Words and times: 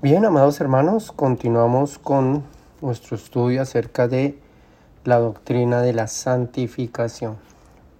Bien, 0.00 0.24
amados 0.24 0.60
hermanos, 0.60 1.12
continuamos 1.12 1.98
con 1.98 2.44
nuestro 2.80 3.16
estudio 3.16 3.60
acerca 3.60 4.08
de 4.08 4.38
la 5.04 5.18
doctrina 5.18 5.82
de 5.82 5.92
la 5.92 6.06
santificación. 6.06 7.36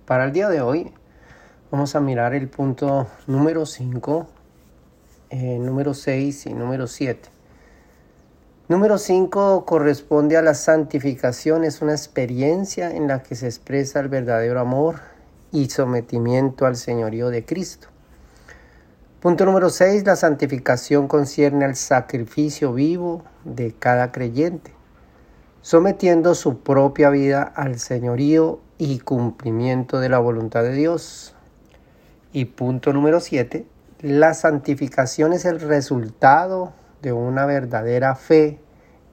Para 0.07 0.25
el 0.25 0.33
día 0.33 0.49
de 0.49 0.63
hoy 0.63 0.93
vamos 1.71 1.97
a 1.97 2.01
mirar 2.01 2.33
el 2.33 2.49
punto 2.49 3.09
número 3.27 3.67
5, 3.67 4.27
eh, 5.31 5.59
número 5.59 5.93
6 5.93 6.47
y 6.47 6.55
número 6.55 6.87
7. 6.87 7.36
Número 8.69 8.98
5 8.98 9.64
corresponde 9.64 10.37
a 10.37 10.43
la 10.43 10.55
santificación, 10.55 11.63
es 11.63 11.82
una 11.82 11.93
experiencia 11.93 12.90
en 12.90 13.07
la 13.07 13.23
que 13.23 13.36
se 13.36 13.46
expresa 13.46 14.00
el 14.00 14.09
verdadero 14.09 14.59
amor 14.59 14.96
y 15.53 15.71
sometimiento 15.71 16.67
al 16.67 16.75
señorío 16.75 17.29
de 17.29 17.45
Cristo. 17.45 17.87
Punto 19.21 19.45
número 19.45 19.71
6. 19.71 20.04
La 20.04 20.17
santificación 20.17 21.07
concierne 21.07 21.64
al 21.64 21.76
sacrificio 21.76 22.73
vivo 22.73 23.23
de 23.45 23.73
cada 23.73 24.11
creyente, 24.11 24.73
sometiendo 25.62 26.35
su 26.35 26.59
propia 26.59 27.11
vida 27.11 27.45
al 27.45 27.79
señorío 27.79 28.59
y 28.79 28.98
cumplimiento 28.98 30.01
de 30.01 30.09
la 30.09 30.18
voluntad 30.18 30.64
de 30.64 30.73
Dios. 30.73 31.37
Y 32.33 32.47
punto 32.47 32.92
número 32.92 33.20
7. 33.20 33.64
La 34.01 34.34
santificación 34.34 35.34
es 35.34 35.45
el 35.45 35.61
resultado 35.61 36.73
de 37.03 37.12
una 37.12 37.47
verdadera 37.47 38.14
fe 38.14 38.59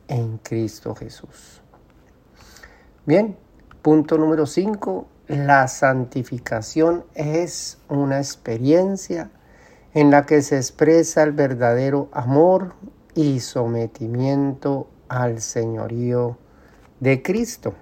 en 0.07 0.37
Cristo 0.37 0.95
Jesús. 0.95 1.61
Bien, 3.05 3.37
punto 3.81 4.17
número 4.17 4.45
5. 4.45 5.07
La 5.27 5.67
santificación 5.67 7.05
es 7.15 7.79
una 7.89 8.17
experiencia 8.17 9.31
en 9.93 10.11
la 10.11 10.25
que 10.25 10.41
se 10.41 10.57
expresa 10.57 11.23
el 11.23 11.31
verdadero 11.31 12.09
amor 12.11 12.75
y 13.15 13.39
sometimiento 13.39 14.87
al 15.07 15.41
señorío 15.41 16.37
de 16.99 17.21
Cristo. 17.21 17.73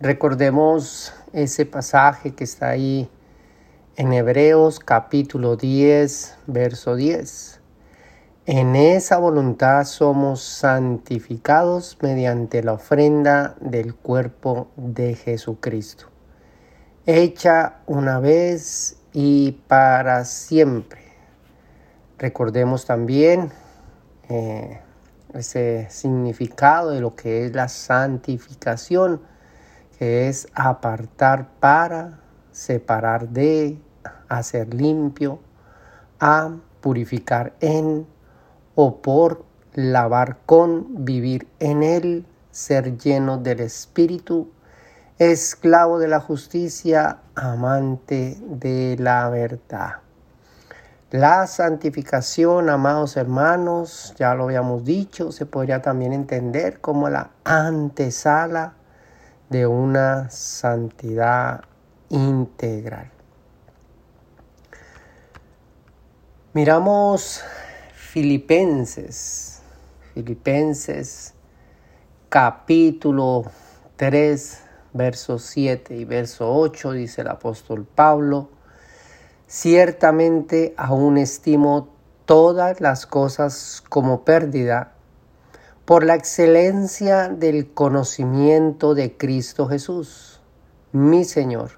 Recordemos 0.00 1.14
ese 1.32 1.64
pasaje 1.64 2.34
que 2.34 2.44
está 2.44 2.70
ahí 2.70 3.08
en 3.96 4.12
Hebreos 4.12 4.80
capítulo 4.80 5.56
10, 5.56 6.36
verso 6.46 6.96
10. 6.96 7.60
En 8.48 8.76
esa 8.76 9.18
voluntad 9.18 9.84
somos 9.86 10.40
santificados 10.40 11.98
mediante 12.00 12.62
la 12.62 12.74
ofrenda 12.74 13.56
del 13.60 13.96
cuerpo 13.96 14.68
de 14.76 15.16
Jesucristo, 15.16 16.06
hecha 17.06 17.78
una 17.86 18.20
vez 18.20 18.98
y 19.12 19.50
para 19.66 20.24
siempre. 20.24 21.00
Recordemos 22.18 22.86
también 22.86 23.50
eh, 24.28 24.80
ese 25.34 25.88
significado 25.90 26.92
de 26.92 27.00
lo 27.00 27.16
que 27.16 27.46
es 27.46 27.52
la 27.52 27.66
santificación, 27.66 29.22
que 29.98 30.28
es 30.28 30.46
apartar 30.54 31.48
para, 31.58 32.20
separar 32.52 33.28
de, 33.28 33.76
hacer 34.28 34.72
limpio, 34.72 35.40
a 36.20 36.54
purificar 36.80 37.52
en 37.58 38.06
o 38.76 38.98
por 38.98 39.44
lavar 39.74 40.38
con, 40.46 41.04
vivir 41.04 41.48
en 41.58 41.82
él, 41.82 42.24
ser 42.52 42.96
lleno 42.96 43.38
del 43.38 43.60
Espíritu, 43.60 44.50
esclavo 45.18 45.98
de 45.98 46.08
la 46.08 46.20
justicia, 46.20 47.18
amante 47.34 48.38
de 48.40 48.96
la 48.98 49.28
verdad. 49.28 49.96
La 51.10 51.46
santificación, 51.46 52.68
amados 52.68 53.16
hermanos, 53.16 54.14
ya 54.18 54.34
lo 54.34 54.44
habíamos 54.44 54.84
dicho, 54.84 55.32
se 55.32 55.46
podría 55.46 55.80
también 55.80 56.12
entender 56.12 56.80
como 56.80 57.08
la 57.08 57.30
antesala 57.44 58.74
de 59.48 59.66
una 59.66 60.28
santidad 60.30 61.62
integral. 62.10 63.10
Miramos 66.52 67.42
Filipenses, 68.16 69.60
Filipenses 70.14 71.34
capítulo 72.30 73.44
3 73.96 74.58
verso 74.94 75.38
7 75.38 75.94
y 75.94 76.06
verso 76.06 76.50
8 76.50 76.92
dice 76.92 77.20
el 77.20 77.28
apóstol 77.28 77.84
Pablo, 77.84 78.48
ciertamente 79.46 80.72
aún 80.78 81.18
estimo 81.18 81.90
todas 82.24 82.80
las 82.80 83.04
cosas 83.04 83.84
como 83.86 84.24
pérdida 84.24 84.94
por 85.84 86.02
la 86.02 86.14
excelencia 86.14 87.28
del 87.28 87.70
conocimiento 87.74 88.94
de 88.94 89.14
Cristo 89.14 89.68
Jesús, 89.68 90.40
mi 90.90 91.26
Señor, 91.26 91.72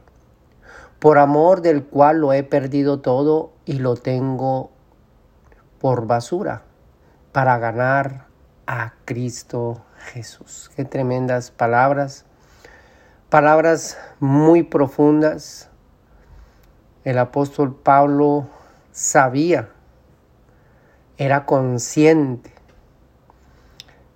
por 1.00 1.18
amor 1.18 1.62
del 1.62 1.82
cual 1.82 2.18
lo 2.20 2.32
he 2.32 2.44
perdido 2.44 3.00
todo 3.00 3.50
y 3.66 3.80
lo 3.80 3.96
tengo 3.96 4.70
por 5.80 6.06
basura, 6.06 6.62
para 7.32 7.58
ganar 7.58 8.26
a 8.66 8.94
Cristo 9.04 9.82
Jesús. 10.12 10.70
Qué 10.74 10.84
tremendas 10.84 11.50
palabras 11.50 12.24
palabras 13.28 13.98
muy 14.20 14.62
profundas. 14.62 15.68
El 17.04 17.18
apóstol 17.18 17.74
Pablo 17.74 18.48
sabía, 18.92 19.70
era 21.16 21.46
consciente 21.46 22.52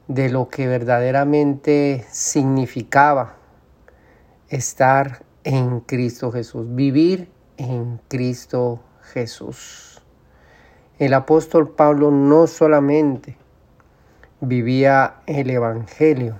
de 0.08 0.28
lo 0.28 0.48
que 0.48 0.66
verdaderamente 0.66 2.06
significaba 2.10 3.36
estar 4.48 5.24
en 5.44 5.80
Cristo 5.80 6.30
Jesús, 6.30 6.66
vivir 6.74 7.30
en 7.56 8.00
Cristo 8.08 8.80
Jesús. 9.12 10.01
El 11.02 11.14
apóstol 11.14 11.68
Pablo 11.68 12.12
no 12.12 12.46
solamente 12.46 13.36
vivía 14.40 15.16
el 15.26 15.50
Evangelio, 15.50 16.36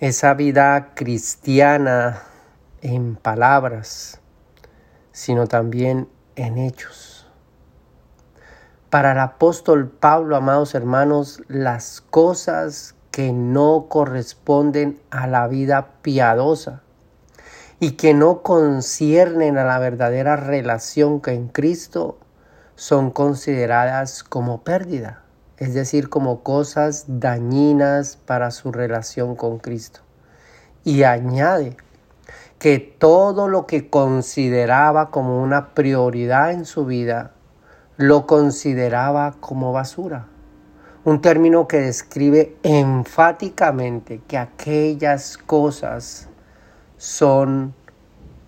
esa 0.00 0.34
vida 0.34 0.90
cristiana 0.96 2.24
en 2.80 3.14
palabras, 3.14 4.20
sino 5.12 5.46
también 5.46 6.08
en 6.34 6.58
hechos. 6.58 7.30
Para 8.90 9.12
el 9.12 9.20
apóstol 9.20 9.88
Pablo, 9.88 10.34
amados 10.34 10.74
hermanos, 10.74 11.44
las 11.46 12.00
cosas 12.00 12.96
que 13.12 13.32
no 13.32 13.86
corresponden 13.88 15.00
a 15.12 15.28
la 15.28 15.46
vida 15.46 15.90
piadosa 16.02 16.82
y 17.78 17.92
que 17.92 18.14
no 18.14 18.42
conciernen 18.42 19.58
a 19.58 19.64
la 19.64 19.78
verdadera 19.78 20.34
relación 20.34 21.20
con 21.20 21.46
Cristo 21.46 22.18
son 22.82 23.10
consideradas 23.10 24.24
como 24.24 24.62
pérdida 24.62 25.22
es 25.62 25.74
decir, 25.74 26.08
como 26.08 26.42
cosas 26.42 27.04
dañinas 27.06 28.16
para 28.16 28.50
su 28.50 28.72
relación 28.72 29.36
con 29.36 29.60
Cristo. 29.60 30.00
Y 30.82 31.04
añade 31.04 31.76
que 32.58 32.80
todo 32.80 33.46
lo 33.46 33.64
que 33.68 33.88
consideraba 33.88 35.12
como 35.12 35.40
una 35.40 35.72
prioridad 35.72 36.50
en 36.50 36.64
su 36.64 36.84
vida, 36.84 37.30
lo 37.96 38.26
consideraba 38.26 39.36
como 39.38 39.72
basura. 39.72 40.26
Un 41.04 41.20
término 41.20 41.68
que 41.68 41.78
describe 41.78 42.56
enfáticamente 42.64 44.20
que 44.26 44.38
aquellas 44.38 45.38
cosas 45.38 46.28
son 46.96 47.72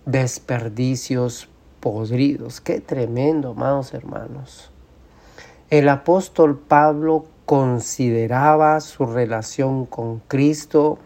desperdicios 0.04 1.48
podridos. 1.84 2.62
Qué 2.62 2.80
tremendo, 2.80 3.50
amados 3.50 3.92
hermanos. 3.92 4.70
El 5.68 5.90
apóstol 5.90 6.58
Pablo 6.58 7.26
consideraba 7.44 8.80
su 8.80 9.04
relación 9.04 9.84
con 9.84 10.20
Cristo 10.20 10.98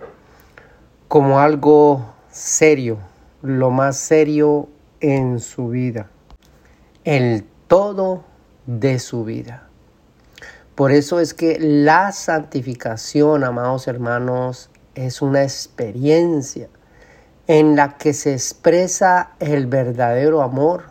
como 1.09 1.41
algo 1.41 2.05
serio, 2.31 2.99
lo 3.43 3.73
más 3.73 3.97
serio 3.97 4.69
en 5.01 5.41
su 5.41 5.67
vida, 5.67 6.11
el 7.03 7.45
todo 7.67 8.23
de 8.67 9.01
su 9.01 9.25
vida. 9.25 9.69
Por 10.77 10.93
eso 10.93 11.19
es 11.19 11.35
que 11.35 11.59
la 11.59 12.13
santificación, 12.13 13.43
amados 13.43 13.89
hermanos, 13.89 14.71
es 14.95 15.23
una 15.23 15.43
experiencia 15.43 16.69
en 17.49 17.77
la 17.77 17.97
que 17.97 18.13
se 18.13 18.35
expresa 18.35 19.31
el 19.41 19.67
verdadero 19.67 20.43
amor 20.43 20.91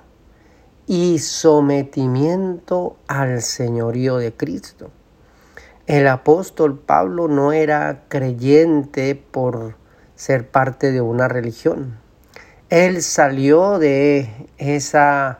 y 0.87 1.19
sometimiento 1.19 2.97
al 3.07 3.43
señorío 3.43 4.17
de 4.17 4.33
Cristo. 4.33 4.89
El 5.85 6.07
apóstol 6.07 6.79
Pablo 6.79 7.27
no 7.27 7.53
era 7.53 8.05
creyente 8.09 9.15
por 9.15 9.75
ser 10.15 10.49
parte 10.49 10.91
de 10.91 10.99
una 10.99 11.27
religión. 11.27 11.99
Él 12.69 13.03
salió 13.03 13.77
de 13.77 14.49
esa 14.57 15.39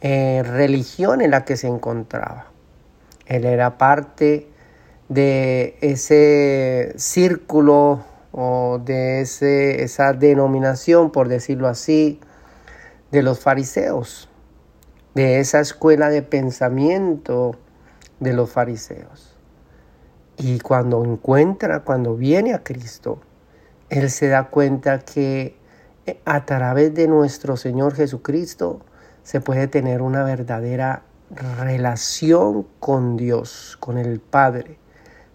eh, 0.00 0.42
religión 0.42 1.20
en 1.20 1.32
la 1.32 1.44
que 1.44 1.58
se 1.58 1.68
encontraba. 1.68 2.46
Él 3.26 3.44
era 3.44 3.76
parte 3.76 4.48
de 5.08 5.76
ese 5.82 6.94
círculo 6.96 8.15
o 8.36 8.78
de 8.84 9.22
ese, 9.22 9.82
esa 9.82 10.12
denominación, 10.12 11.10
por 11.10 11.28
decirlo 11.28 11.68
así, 11.68 12.20
de 13.10 13.22
los 13.22 13.40
fariseos, 13.40 14.28
de 15.14 15.40
esa 15.40 15.60
escuela 15.60 16.10
de 16.10 16.20
pensamiento 16.20 17.56
de 18.20 18.34
los 18.34 18.50
fariseos. 18.50 19.38
Y 20.36 20.58
cuando 20.60 21.02
encuentra, 21.02 21.80
cuando 21.80 22.14
viene 22.14 22.52
a 22.52 22.62
Cristo, 22.62 23.20
Él 23.88 24.10
se 24.10 24.28
da 24.28 24.50
cuenta 24.50 24.98
que 24.98 25.56
a 26.26 26.44
través 26.44 26.94
de 26.94 27.08
nuestro 27.08 27.56
Señor 27.56 27.94
Jesucristo 27.94 28.82
se 29.22 29.40
puede 29.40 29.66
tener 29.66 30.02
una 30.02 30.24
verdadera 30.24 31.04
relación 31.58 32.66
con 32.80 33.16
Dios, 33.16 33.78
con 33.80 33.96
el 33.96 34.20
Padre. 34.20 34.78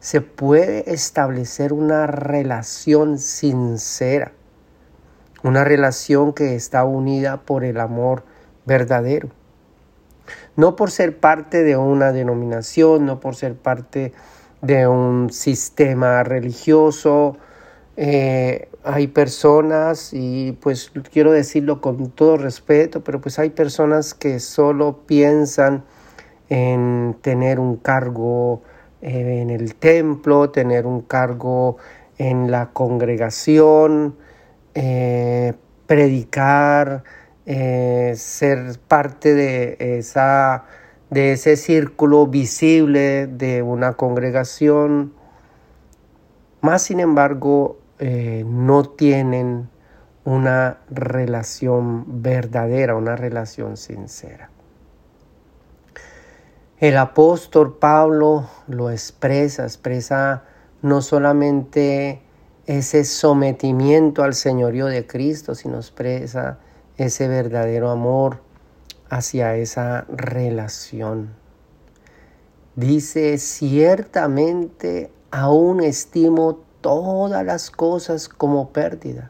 Se 0.02 0.20
puede 0.20 0.92
establecer 0.92 1.74
una 1.74 2.08
relación 2.08 3.20
sincera, 3.20 4.32
una 5.44 5.64
relación 5.64 6.34
que 6.34 6.56
está 6.56 6.84
unida 6.86 7.42
por 7.42 7.64
el 7.64 7.80
amor 7.80 8.24
verdadero. 8.66 9.30
No 10.56 10.76
por 10.76 10.90
ser 10.90 11.20
parte 11.20 11.62
de 11.62 11.78
una 11.78 12.12
denominación, 12.14 13.06
no 13.06 13.20
por 13.20 13.36
ser 13.36 13.54
parte 13.56 14.12
de 14.64 14.88
un 14.88 15.30
sistema 15.32 16.24
religioso. 16.24 17.38
Eh, 17.96 18.70
hay 18.84 19.06
personas, 19.06 20.14
y 20.14 20.54
pues 20.54 20.92
quiero 21.14 21.32
decirlo 21.32 21.80
con 21.80 22.10
todo 22.10 22.38
respeto, 22.38 23.04
pero 23.04 23.22
pues 23.22 23.38
hay 23.38 23.52
personas 23.52 24.16
que 24.16 24.40
solo 24.40 25.02
piensan 25.06 25.84
en 26.50 27.16
tener 27.22 27.60
un 27.60 27.78
cargo 27.78 28.64
eh, 29.02 29.42
en 29.42 29.50
el 29.50 29.76
templo, 29.76 30.52
tener 30.52 30.86
un 30.86 31.02
cargo 31.02 31.78
en 32.18 32.52
la 32.52 32.68
congregación, 32.68 34.16
eh, 34.76 35.54
predicar, 35.88 37.04
eh, 37.48 38.14
ser 38.16 38.78
parte 38.88 39.34
de, 39.34 39.98
esa, 39.98 40.66
de 41.10 41.34
ese 41.34 41.58
círculo 41.58 42.28
visible 42.28 43.26
de 43.26 43.64
una 43.64 43.94
congregación, 43.94 45.14
más 46.62 46.84
sin 46.84 47.00
embargo 47.00 47.78
no 48.46 48.84
tienen 48.84 49.70
una 50.26 50.78
relación 50.90 52.22
verdadera, 52.22 52.96
una 52.96 53.16
relación 53.16 53.78
sincera. 53.78 54.51
El 56.82 56.98
apóstol 56.98 57.78
Pablo 57.78 58.50
lo 58.66 58.90
expresa, 58.90 59.66
expresa 59.66 60.46
no 60.82 61.04
solamente 61.04 62.24
ese 62.66 63.04
sometimiento 63.04 64.24
al 64.24 64.34
señorío 64.34 64.88
de 64.88 65.06
Cristo, 65.06 65.54
sino 65.54 65.78
expresa 65.78 66.58
ese 66.98 67.28
verdadero 67.28 67.92
amor 67.92 68.40
hacia 69.12 69.56
esa 69.58 70.08
relación. 70.10 71.36
Dice, 72.76 73.38
ciertamente 73.38 75.12
aún 75.30 75.84
estimo 75.84 76.64
todas 76.82 77.46
las 77.46 77.70
cosas 77.70 78.28
como 78.28 78.70
pérdida 78.70 79.30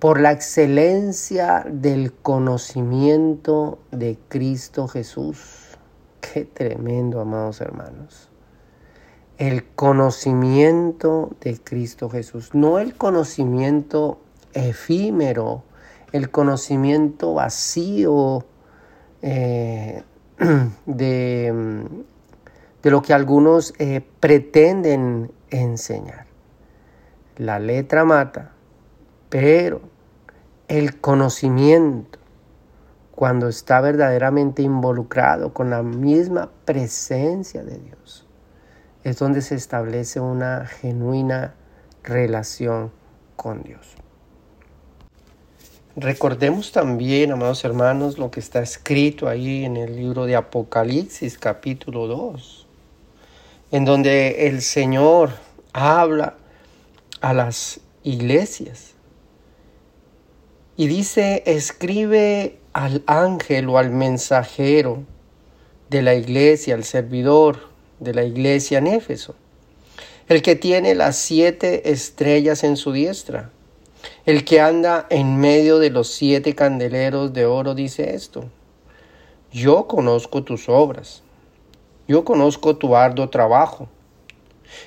por 0.00 0.18
la 0.18 0.32
excelencia 0.32 1.64
del 1.70 2.12
conocimiento 2.12 3.78
de 3.92 4.18
Cristo 4.28 4.88
Jesús. 4.88 5.69
Qué 6.20 6.44
tremendo, 6.44 7.20
amados 7.20 7.60
hermanos. 7.60 8.28
El 9.38 9.64
conocimiento 9.64 11.30
de 11.40 11.58
Cristo 11.58 12.10
Jesús, 12.10 12.54
no 12.54 12.78
el 12.78 12.94
conocimiento 12.94 14.20
efímero, 14.52 15.64
el 16.12 16.30
conocimiento 16.30 17.34
vacío 17.34 18.44
eh, 19.22 20.02
de, 20.86 21.84
de, 22.82 22.90
lo 22.90 23.02
que 23.02 23.14
algunos 23.14 23.72
eh, 23.78 24.02
pretenden 24.20 25.32
enseñar. 25.50 26.26
La 27.36 27.58
letra 27.58 28.04
mata, 28.04 28.52
pero 29.28 29.80
el 30.68 31.00
conocimiento, 31.00 32.19
cuando 33.14 33.48
está 33.48 33.80
verdaderamente 33.80 34.62
involucrado 34.62 35.52
con 35.52 35.70
la 35.70 35.82
misma 35.82 36.50
presencia 36.64 37.62
de 37.62 37.78
Dios, 37.78 38.26
es 39.04 39.18
donde 39.18 39.42
se 39.42 39.54
establece 39.54 40.20
una 40.20 40.66
genuina 40.66 41.54
relación 42.02 42.92
con 43.36 43.62
Dios. 43.62 43.96
Recordemos 45.96 46.72
también, 46.72 47.32
amados 47.32 47.64
hermanos, 47.64 48.16
lo 48.16 48.30
que 48.30 48.40
está 48.40 48.60
escrito 48.60 49.28
ahí 49.28 49.64
en 49.64 49.76
el 49.76 49.96
libro 49.96 50.24
de 50.24 50.36
Apocalipsis 50.36 51.36
capítulo 51.36 52.06
2, 52.06 52.66
en 53.72 53.84
donde 53.84 54.46
el 54.46 54.62
Señor 54.62 55.30
habla 55.72 56.36
a 57.20 57.34
las 57.34 57.80
iglesias 58.02 58.94
y 60.76 60.86
dice, 60.86 61.42
escribe 61.44 62.59
al 62.72 63.02
ángel 63.06 63.68
o 63.68 63.78
al 63.78 63.90
mensajero 63.90 65.02
de 65.88 66.02
la 66.02 66.14
iglesia, 66.14 66.74
al 66.74 66.84
servidor 66.84 67.68
de 67.98 68.14
la 68.14 68.24
iglesia 68.24 68.78
en 68.78 68.86
Éfeso, 68.86 69.34
el 70.28 70.42
que 70.42 70.56
tiene 70.56 70.94
las 70.94 71.16
siete 71.16 71.90
estrellas 71.90 72.62
en 72.64 72.76
su 72.76 72.92
diestra 72.92 73.50
el 74.24 74.44
que 74.44 74.60
anda 74.60 75.06
en 75.10 75.38
medio 75.38 75.78
de 75.78 75.90
los 75.90 76.08
siete 76.08 76.54
candeleros 76.54 77.32
de 77.32 77.46
oro 77.46 77.74
dice 77.74 78.14
esto. 78.14 78.44
Yo 79.52 79.86
conozco 79.86 80.44
tus 80.44 80.68
obras, 80.68 81.22
yo 82.06 82.24
conozco 82.24 82.76
tu 82.76 82.94
arduo 82.96 83.28
trabajo, 83.28 83.88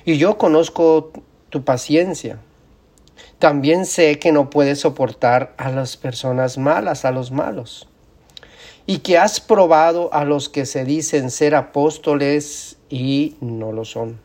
y 0.04 0.16
yo 0.16 0.38
conozco 0.38 1.10
tu 1.50 1.62
paciencia. 1.64 2.38
También 3.38 3.86
sé 3.86 4.18
que 4.18 4.32
no 4.32 4.50
puedes 4.50 4.80
soportar 4.80 5.54
a 5.58 5.70
las 5.70 5.96
personas 5.96 6.58
malas, 6.58 7.04
a 7.04 7.10
los 7.10 7.30
malos, 7.30 7.88
y 8.86 8.98
que 8.98 9.18
has 9.18 9.40
probado 9.40 10.12
a 10.12 10.24
los 10.24 10.48
que 10.48 10.66
se 10.66 10.84
dicen 10.84 11.30
ser 11.30 11.54
apóstoles 11.54 12.78
y 12.88 13.36
no 13.40 13.72
lo 13.72 13.84
son, 13.84 14.20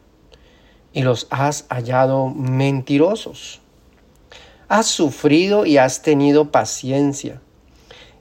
y 0.93 1.03
los 1.03 1.27
has 1.29 1.65
hallado 1.69 2.27
mentirosos. 2.29 3.61
Has 4.67 4.85
sufrido 4.85 5.65
y 5.65 5.77
has 5.77 6.01
tenido 6.01 6.51
paciencia, 6.51 7.41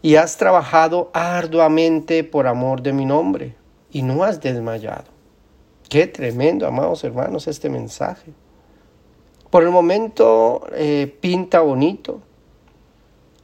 y 0.00 0.16
has 0.16 0.37
trabajado 0.37 1.10
arduamente 1.12 2.25
por 2.25 2.46
amor 2.46 2.82
de 2.82 2.92
mi 2.92 3.04
nombre, 3.04 3.56
y 3.90 4.02
no 4.02 4.25
has 4.25 4.40
desmayado. 4.40 5.06
Qué 5.88 6.06
tremendo, 6.06 6.66
amados 6.66 7.02
hermanos, 7.04 7.48
este 7.48 7.70
mensaje. 7.70 8.32
Por 9.50 9.62
el 9.62 9.70
momento 9.70 10.66
eh, 10.74 11.14
pinta 11.20 11.60
bonito, 11.60 12.20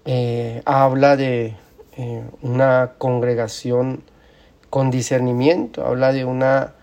eh, 0.05 0.63
habla 0.65 1.17
de 1.17 1.57
eh, 1.97 2.25
una 2.43 2.93
congregación 2.99 4.03
con 4.71 4.91
discernimiento, 4.91 5.87
habla 5.87 6.13
de 6.13 6.25
una 6.25 6.75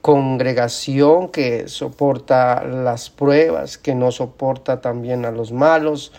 congregación 0.00 1.28
que 1.28 1.68
soporta 1.68 2.64
las 2.64 3.10
pruebas, 3.10 3.76
que 3.76 3.94
no 3.94 4.10
soporta 4.10 4.80
también 4.80 5.26
a 5.26 5.30
los 5.30 5.52
malos, 5.52 6.12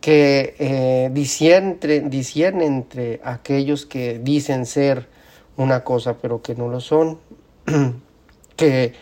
que 0.00 0.54
eh, 0.58 1.10
discierne, 1.12 2.66
entre 2.66 3.20
aquellos 3.24 3.84
que 3.86 4.18
dicen 4.18 4.66
ser 4.66 5.08
una 5.56 5.82
cosa 5.82 6.18
pero 6.18 6.40
que 6.40 6.54
no 6.54 6.68
lo 6.68 6.80
son, 6.80 7.18
que 8.56 8.92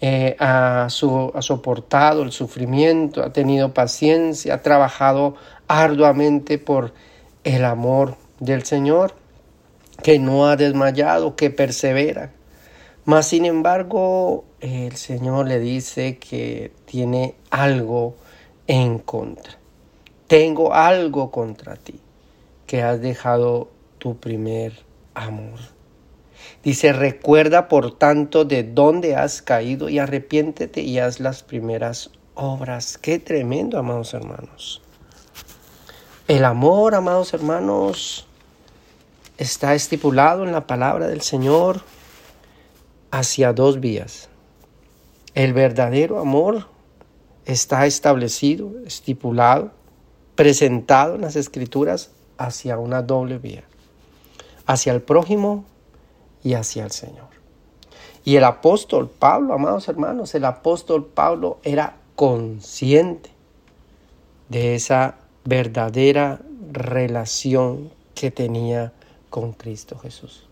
eh, 0.00 0.36
ha, 0.38 0.84
ha 0.86 1.42
soportado 1.42 2.22
el 2.22 2.32
sufrimiento, 2.32 3.22
ha 3.22 3.32
tenido 3.32 3.74
paciencia, 3.74 4.54
ha 4.54 4.62
trabajado 4.62 5.34
arduamente 5.66 6.58
por 6.58 6.92
el 7.44 7.64
amor 7.64 8.16
del 8.40 8.64
Señor, 8.64 9.14
que 10.02 10.18
no 10.18 10.46
ha 10.46 10.56
desmayado, 10.56 11.34
que 11.34 11.50
persevera, 11.50 12.32
mas, 13.08 13.26
sin 13.28 13.46
embargo, 13.46 14.44
el 14.60 14.94
Señor 14.96 15.48
le 15.48 15.58
dice 15.60 16.18
que 16.18 16.72
tiene 16.84 17.36
algo 17.48 18.16
en 18.66 18.98
contra. 18.98 19.54
Tengo 20.26 20.74
algo 20.74 21.30
contra 21.30 21.76
ti, 21.76 22.02
que 22.66 22.82
has 22.82 23.00
dejado 23.00 23.70
tu 23.96 24.18
primer 24.18 24.74
amor. 25.14 25.58
Dice, 26.62 26.92
recuerda 26.92 27.68
por 27.68 27.96
tanto 27.96 28.44
de 28.44 28.62
dónde 28.64 29.16
has 29.16 29.42
caído 29.42 29.88
y 29.88 29.98
arrepiéntete 29.98 30.80
y 30.80 30.98
haz 30.98 31.20
las 31.20 31.42
primeras 31.42 32.10
obras. 32.34 32.98
Qué 32.98 33.18
tremendo, 33.18 33.78
amados 33.78 34.14
hermanos. 34.14 34.82
El 36.26 36.44
amor, 36.44 36.94
amados 36.94 37.32
hermanos, 37.32 38.26
está 39.38 39.74
estipulado 39.74 40.44
en 40.44 40.52
la 40.52 40.66
palabra 40.66 41.06
del 41.08 41.22
Señor 41.22 41.80
hacia 43.10 43.52
dos 43.52 43.80
vías. 43.80 44.28
El 45.34 45.52
verdadero 45.52 46.18
amor 46.18 46.66
está 47.44 47.86
establecido, 47.86 48.72
estipulado, 48.84 49.72
presentado 50.34 51.14
en 51.14 51.22
las 51.22 51.36
escrituras 51.36 52.10
hacia 52.36 52.78
una 52.78 53.02
doble 53.02 53.38
vía, 53.38 53.64
hacia 54.66 54.92
el 54.92 55.00
prójimo 55.00 55.64
y 56.42 56.54
hacia 56.54 56.84
el 56.84 56.90
Señor. 56.90 57.28
Y 58.24 58.36
el 58.36 58.44
apóstol 58.44 59.08
Pablo, 59.08 59.54
amados 59.54 59.88
hermanos, 59.88 60.34
el 60.34 60.44
apóstol 60.44 61.06
Pablo 61.06 61.58
era 61.62 61.96
consciente 62.14 63.30
de 64.48 64.74
esa 64.74 65.16
verdadera 65.44 66.40
relación 66.72 67.90
que 68.14 68.30
tenía 68.30 68.92
con 69.30 69.52
Cristo 69.52 69.98
Jesús. 69.98 70.48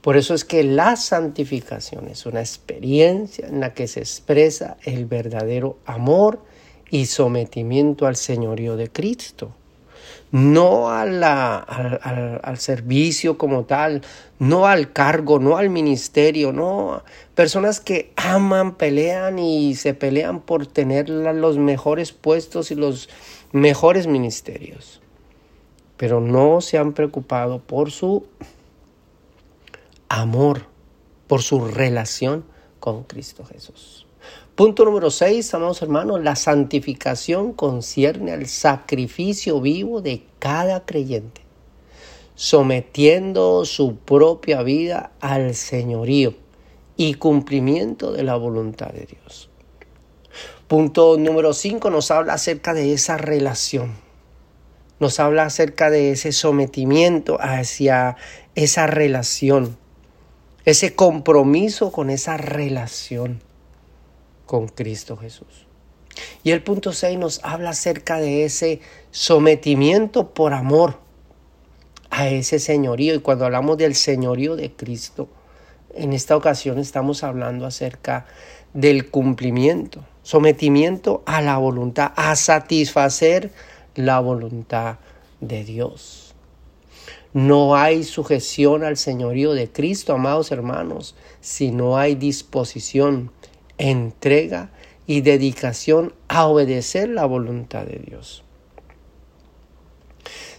Por 0.00 0.16
eso 0.16 0.34
es 0.34 0.44
que 0.44 0.62
la 0.64 0.96
santificación 0.96 2.08
es 2.08 2.26
una 2.26 2.40
experiencia 2.40 3.46
en 3.46 3.60
la 3.60 3.74
que 3.74 3.86
se 3.86 4.00
expresa 4.00 4.76
el 4.84 5.06
verdadero 5.06 5.78
amor 5.86 6.40
y 6.90 7.06
sometimiento 7.06 8.06
al 8.06 8.16
señorío 8.16 8.76
de 8.76 8.90
Cristo. 8.90 9.52
No 10.34 10.90
al, 10.90 11.22
al, 11.22 12.58
servicio 12.58 13.38
como 13.38 13.66
tal, 13.66 14.02
no 14.40 14.66
al 14.66 14.92
cargo, 14.92 15.38
no 15.38 15.58
al 15.58 15.70
ministerio, 15.70 16.52
no. 16.52 17.04
Personas 17.36 17.78
que 17.78 18.12
aman, 18.16 18.74
pelean 18.74 19.38
y 19.38 19.76
se 19.76 19.94
pelean 19.94 20.40
por 20.40 20.66
tener 20.66 21.08
los 21.08 21.56
mejores 21.56 22.10
puestos 22.10 22.72
y 22.72 22.74
los 22.74 23.08
mejores 23.52 24.08
ministerios, 24.08 25.00
pero 25.96 26.20
no 26.20 26.60
se 26.60 26.78
han 26.78 26.94
preocupado 26.94 27.60
por 27.60 27.92
su 27.92 28.26
amor, 30.08 30.66
por 31.28 31.42
su 31.42 31.64
relación 31.64 32.44
con 32.80 33.04
Cristo 33.04 33.44
Jesús. 33.44 34.03
Punto 34.54 34.84
número 34.84 35.10
6, 35.10 35.52
amados 35.54 35.82
hermanos, 35.82 36.22
la 36.22 36.36
santificación 36.36 37.52
concierne 37.54 38.30
al 38.30 38.46
sacrificio 38.46 39.60
vivo 39.60 40.00
de 40.00 40.22
cada 40.38 40.86
creyente, 40.86 41.40
sometiendo 42.36 43.64
su 43.64 43.96
propia 43.96 44.62
vida 44.62 45.10
al 45.20 45.56
señorío 45.56 46.34
y 46.96 47.14
cumplimiento 47.14 48.12
de 48.12 48.22
la 48.22 48.36
voluntad 48.36 48.90
de 48.90 49.06
Dios. 49.06 49.50
Punto 50.68 51.16
número 51.18 51.52
5 51.52 51.90
nos 51.90 52.12
habla 52.12 52.34
acerca 52.34 52.74
de 52.74 52.92
esa 52.92 53.16
relación. 53.16 53.94
Nos 55.00 55.18
habla 55.18 55.46
acerca 55.46 55.90
de 55.90 56.12
ese 56.12 56.30
sometimiento 56.30 57.38
hacia 57.40 58.16
esa 58.54 58.86
relación 58.86 59.76
ese 60.64 60.94
compromiso 60.94 61.92
con 61.92 62.08
esa 62.08 62.38
relación 62.38 63.42
con 64.46 64.68
Cristo 64.68 65.16
Jesús. 65.16 65.66
Y 66.42 66.50
el 66.52 66.62
punto 66.62 66.92
6 66.92 67.18
nos 67.18 67.40
habla 67.42 67.70
acerca 67.70 68.18
de 68.18 68.44
ese 68.44 68.80
sometimiento 69.10 70.32
por 70.32 70.52
amor 70.52 70.98
a 72.10 72.28
ese 72.28 72.58
señorío. 72.58 73.14
Y 73.14 73.20
cuando 73.20 73.46
hablamos 73.46 73.78
del 73.78 73.94
señorío 73.94 74.56
de 74.56 74.72
Cristo, 74.72 75.28
en 75.94 76.12
esta 76.12 76.36
ocasión 76.36 76.78
estamos 76.78 77.24
hablando 77.24 77.66
acerca 77.66 78.26
del 78.72 79.10
cumplimiento, 79.10 80.04
sometimiento 80.22 81.22
a 81.26 81.40
la 81.40 81.58
voluntad, 81.58 82.12
a 82.16 82.34
satisfacer 82.36 83.52
la 83.94 84.20
voluntad 84.20 84.96
de 85.40 85.64
Dios. 85.64 86.34
No 87.32 87.76
hay 87.76 88.04
sujeción 88.04 88.84
al 88.84 88.96
señorío 88.96 89.54
de 89.54 89.70
Cristo, 89.70 90.12
amados 90.12 90.52
hermanos, 90.52 91.16
si 91.40 91.72
no 91.72 91.96
hay 91.96 92.14
disposición, 92.14 93.32
entrega 93.78 94.70
y 95.06 95.20
dedicación 95.20 96.14
a 96.28 96.46
obedecer 96.46 97.08
la 97.08 97.26
voluntad 97.26 97.84
de 97.84 97.98
Dios. 97.98 98.42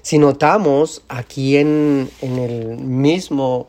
Si 0.02 0.20
notamos 0.20 1.04
aquí 1.08 1.58
en, 1.58 2.12
el 2.22 2.78
mismo 2.78 3.68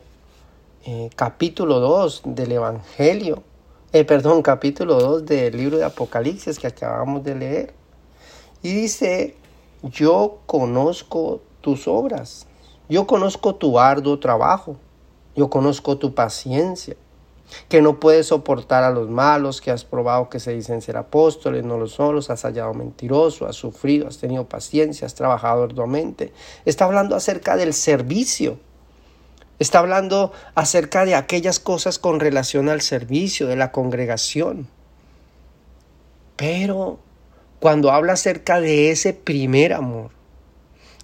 eh, 0.85 1.09
capítulo 1.15 1.79
2 1.79 2.21
del 2.25 2.51
Evangelio, 2.51 3.43
eh, 3.91 4.05
perdón, 4.05 4.43
capítulo 4.43 4.99
2 4.99 5.25
del 5.25 5.57
libro 5.57 5.77
de 5.77 5.85
Apocalipsis 5.85 6.59
que 6.59 6.67
acabamos 6.67 7.23
de 7.23 7.35
leer, 7.35 7.73
y 8.61 8.73
dice, 8.73 9.35
yo 9.81 10.39
conozco 10.45 11.41
tus 11.61 11.87
obras. 11.87 12.47
Yo 12.89 13.05
conozco 13.05 13.55
tu 13.55 13.79
arduo 13.79 14.19
trabajo, 14.19 14.77
yo 15.35 15.49
conozco 15.49 15.97
tu 15.97 16.13
paciencia, 16.13 16.95
que 17.69 17.81
no 17.81 17.99
puedes 17.99 18.27
soportar 18.27 18.83
a 18.83 18.91
los 18.91 19.09
malos, 19.09 19.61
que 19.61 19.71
has 19.71 19.85
probado 19.85 20.29
que 20.29 20.39
se 20.39 20.53
dicen 20.53 20.81
ser 20.81 20.97
apóstoles, 20.97 21.63
no 21.63 21.77
lo 21.77 21.87
son, 21.87 22.15
los 22.15 22.29
has 22.29 22.43
hallado 22.43 22.73
mentiroso, 22.73 23.45
has 23.45 23.55
sufrido, 23.55 24.07
has 24.07 24.17
tenido 24.17 24.47
paciencia, 24.47 25.05
has 25.05 25.15
trabajado 25.15 25.63
arduamente. 25.63 26.33
Está 26.65 26.85
hablando 26.85 27.15
acerca 27.15 27.55
del 27.55 27.73
servicio. 27.73 28.59
Está 29.59 29.79
hablando 29.79 30.31
acerca 30.53 31.03
de 31.05 31.15
aquellas 31.15 31.59
cosas 31.59 31.97
con 31.97 32.19
relación 32.19 32.69
al 32.69 32.81
servicio 32.81 33.47
de 33.47 33.55
la 33.55 33.71
congregación. 33.71 34.67
Pero 36.35 36.99
cuando 37.59 37.91
habla 37.91 38.13
acerca 38.13 38.61
de 38.61 38.91
ese 38.91 39.13
primer 39.13 39.73
amor, 39.73 40.11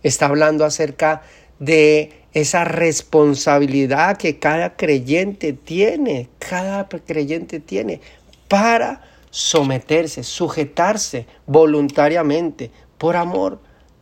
está 0.04 0.28
hablando 0.28 0.66
acerca 0.66 1.24
de 1.58 2.23
esa 2.34 2.63
responsabilidad 2.63 4.18
que 4.18 4.40
cada 4.40 4.75
creyente 4.75 5.54
tiene, 5.54 6.30
cada 6.40 6.88
creyente 6.88 7.60
tiene 7.60 8.02
para 8.48 9.02
someterse, 9.30 10.24
sujetarse 10.24 11.25
voluntariamente 11.46 12.72
por 12.98 13.16
amor 13.16 13.60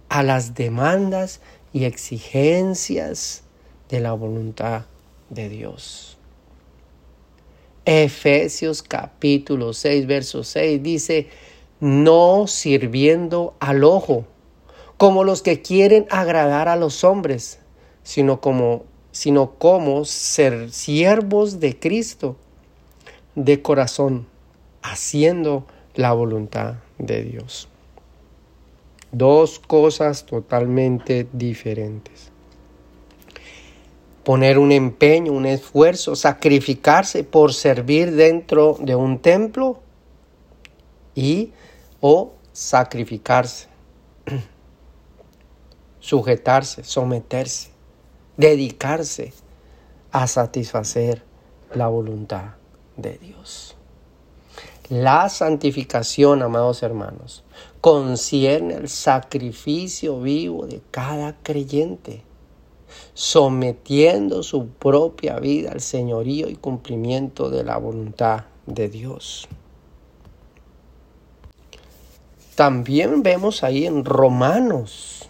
a 0.09 0.23
las 0.23 0.55
demandas 0.55 1.41
y 1.73 1.85
exigencias 1.85 3.43
de 3.89 3.99
la 3.99 4.13
voluntad 4.13 4.85
de 5.29 5.49
Dios. 5.49 6.17
Efesios 7.85 8.83
capítulo 8.83 9.73
6, 9.73 10.05
verso 10.05 10.43
6 10.43 10.83
dice, 10.83 11.27
no 11.79 12.45
sirviendo 12.47 13.55
al 13.59 13.83
ojo 13.83 14.25
como 14.97 15.23
los 15.23 15.41
que 15.41 15.61
quieren 15.61 16.05
agradar 16.11 16.67
a 16.67 16.75
los 16.75 17.03
hombres, 17.03 17.60
sino 18.03 18.41
como, 18.41 18.83
sino 19.11 19.51
como 19.51 20.05
ser 20.05 20.71
siervos 20.71 21.59
de 21.59 21.77
Cristo 21.79 22.35
de 23.35 23.61
corazón, 23.61 24.27
haciendo 24.81 25.65
la 25.95 26.13
voluntad 26.13 26.75
de 26.97 27.23
Dios. 27.23 27.67
Dos 29.11 29.59
cosas 29.59 30.25
totalmente 30.25 31.27
diferentes. 31.33 32.31
Poner 34.23 34.59
un 34.59 34.71
empeño, 34.71 35.33
un 35.33 35.45
esfuerzo, 35.45 36.15
sacrificarse 36.15 37.23
por 37.23 37.53
servir 37.53 38.11
dentro 38.11 38.77
de 38.79 38.95
un 38.95 39.19
templo 39.19 39.79
y 41.15 41.51
o 41.99 42.33
sacrificarse 42.53 43.67
sujetarse, 46.01 46.83
someterse, 46.83 47.70
dedicarse 48.37 49.33
a 50.11 50.27
satisfacer 50.27 51.23
la 51.73 51.87
voluntad 51.87 52.55
de 52.97 53.17
Dios. 53.17 53.75
La 54.89 55.29
santificación, 55.29 56.41
amados 56.41 56.83
hermanos, 56.83 57.43
concierne 57.79 58.73
el 58.73 58.89
sacrificio 58.89 60.19
vivo 60.19 60.67
de 60.67 60.81
cada 60.91 61.37
creyente, 61.41 62.23
sometiendo 63.13 64.43
su 64.43 64.67
propia 64.67 65.39
vida 65.39 65.71
al 65.71 65.79
señorío 65.79 66.49
y 66.49 66.55
cumplimiento 66.55 67.49
de 67.49 67.63
la 67.63 67.77
voluntad 67.77 68.45
de 68.65 68.89
Dios. 68.89 69.47
También 72.55 73.23
vemos 73.23 73.63
ahí 73.63 73.85
en 73.85 74.03
Romanos 74.03 75.29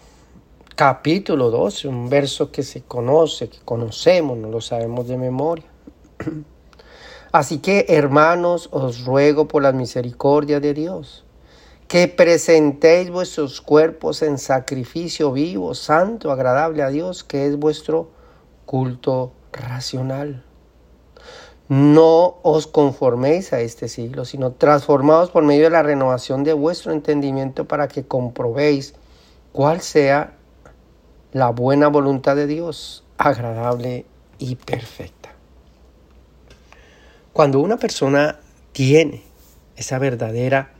capítulo 0.74 1.50
12, 1.50 1.88
un 1.88 2.08
verso 2.08 2.50
que 2.50 2.62
se 2.62 2.82
conoce, 2.82 3.48
que 3.48 3.58
conocemos, 3.64 4.38
no 4.38 4.48
lo 4.48 4.60
sabemos 4.60 5.08
de 5.08 5.16
memoria. 5.16 5.66
Así 7.32 7.58
que, 7.58 7.86
hermanos, 7.88 8.68
os 8.72 9.04
ruego 9.04 9.48
por 9.48 9.62
la 9.62 9.72
misericordia 9.72 10.60
de 10.60 10.74
Dios, 10.74 11.24
que 11.88 12.08
presentéis 12.08 13.10
vuestros 13.10 13.60
cuerpos 13.60 14.22
en 14.22 14.38
sacrificio 14.38 15.32
vivo, 15.32 15.74
santo, 15.74 16.30
agradable 16.30 16.82
a 16.82 16.88
Dios, 16.88 17.24
que 17.24 17.46
es 17.46 17.58
vuestro 17.58 18.10
culto 18.66 19.32
racional. 19.52 20.44
no 21.72 22.36
os 22.42 22.66
conforméis 22.66 23.54
a 23.54 23.60
este 23.60 23.88
siglo, 23.88 24.26
sino 24.26 24.52
transformados 24.52 25.30
por 25.30 25.42
medio 25.42 25.64
de 25.64 25.70
la 25.70 25.82
renovación 25.82 26.44
de 26.44 26.52
vuestro 26.52 26.92
entendimiento 26.92 27.66
para 27.66 27.88
que 27.88 28.04
comprobéis 28.04 28.94
cuál 29.52 29.80
sea 29.80 30.36
la 31.32 31.48
buena 31.48 31.88
voluntad 31.88 32.36
de 32.36 32.46
Dios, 32.46 33.04
agradable 33.16 34.04
y 34.38 34.56
perfecta. 34.56 35.30
Cuando 37.32 37.60
una 37.60 37.78
persona 37.78 38.38
tiene 38.72 39.22
esa 39.76 39.98
verdadera 39.98 40.72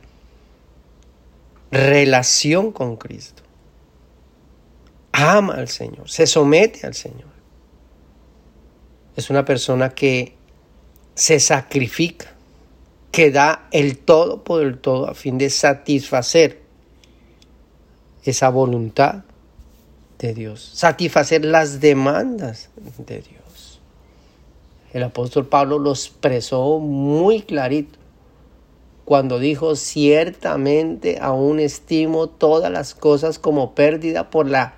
relación 1.71 2.71
con 2.71 2.97
Cristo, 2.97 3.41
ama 5.11 5.55
al 5.55 5.67
Señor, 5.67 6.09
se 6.09 6.27
somete 6.27 6.85
al 6.85 6.93
Señor, 6.93 7.33
es 9.15 9.29
una 9.29 9.43
persona 9.45 9.89
que 9.89 10.35
se 11.15 11.39
sacrifica, 11.39 12.33
que 13.11 13.31
da 13.31 13.67
el 13.71 13.97
todo 13.97 14.43
por 14.43 14.63
el 14.63 14.79
todo 14.79 15.07
a 15.09 15.13
fin 15.13 15.37
de 15.37 15.49
satisfacer 15.49 16.61
esa 18.23 18.49
voluntad 18.49 19.23
de 20.27 20.33
Dios, 20.33 20.71
satisfacer 20.73 21.43
las 21.43 21.81
demandas 21.81 22.69
de 22.97 23.21
Dios. 23.21 23.81
El 24.93 25.03
apóstol 25.03 25.47
Pablo 25.47 25.79
lo 25.79 25.91
expresó 25.91 26.79
muy 26.79 27.41
clarito 27.41 27.99
cuando 29.03 29.37
dijo, 29.37 29.75
ciertamente 29.75 31.19
aún 31.19 31.59
estimo 31.59 32.29
todas 32.29 32.71
las 32.71 32.95
cosas 32.95 33.37
como 33.37 33.75
pérdida 33.75 34.29
por 34.29 34.49
la 34.49 34.75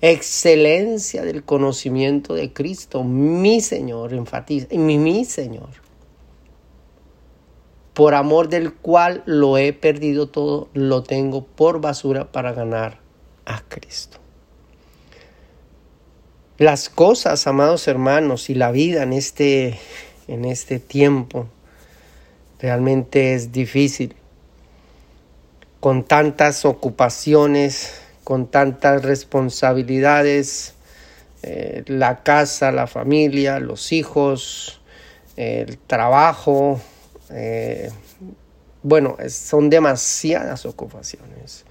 excelencia 0.00 1.24
del 1.24 1.42
conocimiento 1.42 2.34
de 2.34 2.52
Cristo, 2.52 3.02
mi 3.02 3.60
Señor, 3.60 4.12
enfatiza, 4.12 4.68
mi, 4.70 4.96
mi 4.98 5.24
Señor, 5.24 5.70
por 7.94 8.14
amor 8.14 8.48
del 8.48 8.74
cual 8.74 9.24
lo 9.26 9.58
he 9.58 9.72
perdido 9.72 10.28
todo, 10.28 10.68
lo 10.72 11.02
tengo 11.02 11.44
por 11.44 11.80
basura 11.80 12.30
para 12.30 12.52
ganar 12.52 13.00
a 13.44 13.60
Cristo. 13.60 14.23
Las 16.58 16.88
cosas, 16.88 17.48
amados 17.48 17.88
hermanos, 17.88 18.48
y 18.48 18.54
la 18.54 18.70
vida 18.70 19.02
en 19.02 19.12
este, 19.12 19.76
en 20.28 20.44
este 20.44 20.78
tiempo 20.78 21.48
realmente 22.60 23.34
es 23.34 23.50
difícil. 23.50 24.14
Con 25.80 26.04
tantas 26.04 26.64
ocupaciones, 26.64 28.00
con 28.22 28.46
tantas 28.46 29.02
responsabilidades, 29.02 30.74
eh, 31.42 31.82
la 31.88 32.22
casa, 32.22 32.70
la 32.70 32.86
familia, 32.86 33.58
los 33.58 33.90
hijos, 33.90 34.80
el 35.34 35.76
trabajo, 35.76 36.80
eh, 37.30 37.90
bueno, 38.84 39.16
son 39.28 39.70
demasiadas 39.70 40.66
ocupaciones. 40.66 41.64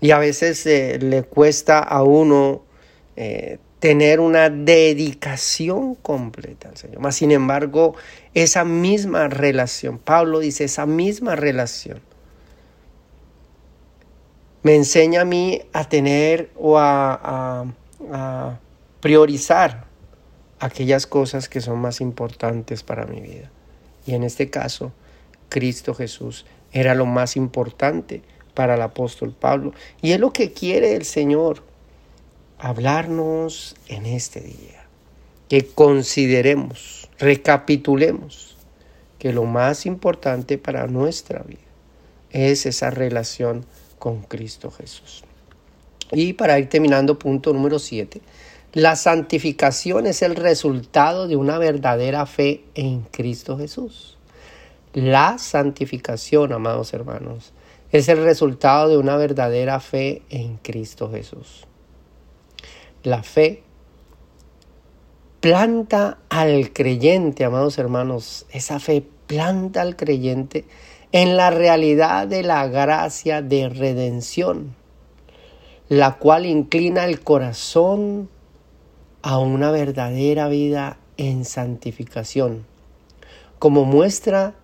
Y 0.00 0.10
a 0.10 0.18
veces 0.18 0.66
eh, 0.66 0.98
le 1.00 1.22
cuesta 1.22 1.78
a 1.78 2.02
uno 2.02 2.64
tener 3.82 4.20
una 4.20 4.48
dedicación 4.48 5.96
completa 5.96 6.68
al 6.68 6.76
Señor. 6.76 7.00
Mas, 7.00 7.16
sin 7.16 7.32
embargo, 7.32 7.96
esa 8.32 8.64
misma 8.64 9.26
relación, 9.26 9.98
Pablo 9.98 10.38
dice, 10.38 10.62
esa 10.62 10.86
misma 10.86 11.34
relación 11.34 12.00
me 14.62 14.76
enseña 14.76 15.22
a 15.22 15.24
mí 15.24 15.62
a 15.72 15.88
tener 15.88 16.50
o 16.54 16.78
a, 16.78 17.66
priorizar 19.00 19.86
aquellas 20.60 21.08
cosas 21.08 21.48
que 21.48 21.60
son 21.60 21.80
más 21.80 22.00
importantes 22.00 22.84
para 22.84 23.04
mi 23.06 23.20
vida. 23.20 23.50
Y 24.06 24.14
en 24.14 24.22
este 24.22 24.48
caso, 24.48 24.92
Cristo 25.48 25.92
Jesús 25.92 26.46
era 26.70 26.94
lo 26.94 27.04
más 27.04 27.34
importante 27.34 28.22
para 28.54 28.76
el 28.76 28.82
apóstol 28.82 29.34
Pablo. 29.36 29.72
Y 30.00 30.12
es 30.12 30.20
lo 30.20 30.32
que 30.32 30.52
quiere 30.52 30.94
el 30.94 31.04
Señor, 31.04 31.64
hablarnos 32.62 33.74
en 33.88 34.06
este 34.06 34.40
día. 34.40 34.86
Que 35.48 35.66
consideremos, 35.66 37.10
recapitulemos 37.18 38.56
que 39.18 39.32
lo 39.32 39.44
más 39.44 39.84
importante 39.84 40.58
para 40.58 40.86
nuestra 40.86 41.42
vida 41.42 41.58
es 42.30 42.64
esa 42.64 42.90
relación 42.90 43.66
con 43.98 44.22
Cristo 44.22 44.70
Jesús. 44.70 45.24
Y 46.12 46.34
para 46.34 46.58
ir 46.60 46.68
terminando, 46.68 47.18
punto 47.18 47.52
número 47.52 47.80
7. 47.80 48.20
La 48.74 48.94
santificación 48.94 50.06
es 50.06 50.22
el 50.22 50.36
resultado 50.36 51.26
de 51.26 51.34
una 51.34 51.58
verdadera 51.58 52.26
fe 52.26 52.62
en 52.76 53.02
Cristo 53.02 53.58
Jesús. 53.58 54.18
La 54.94 55.36
santificación, 55.38 56.52
amados 56.52 56.94
hermanos, 56.94 57.52
es 57.90 58.08
el 58.08 58.22
resultado 58.22 58.88
de 58.88 58.98
una 58.98 59.16
verdadera 59.16 59.80
fe 59.80 60.22
en 60.30 60.58
Cristo 60.58 61.10
Jesús. 61.10 61.66
La 63.02 63.24
fe 63.24 63.64
planta 65.40 66.18
al 66.28 66.72
creyente, 66.72 67.44
amados 67.44 67.76
hermanos, 67.78 68.46
esa 68.50 68.78
fe 68.78 69.04
planta 69.26 69.82
al 69.82 69.96
creyente 69.96 70.66
en 71.10 71.36
la 71.36 71.50
realidad 71.50 72.28
de 72.28 72.44
la 72.44 72.68
gracia 72.68 73.42
de 73.42 73.68
redención, 73.68 74.76
la 75.88 76.18
cual 76.18 76.46
inclina 76.46 77.04
el 77.04 77.20
corazón 77.20 78.28
a 79.22 79.38
una 79.38 79.72
verdadera 79.72 80.46
vida 80.46 80.98
en 81.16 81.44
santificación, 81.44 82.64
como 83.58 83.84
muestra 83.84 84.54